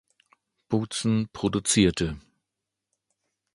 [0.67, 2.17] Boutsen produzierte.